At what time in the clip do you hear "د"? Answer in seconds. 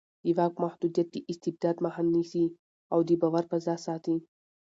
0.25-0.27, 1.11-1.17, 3.07-3.09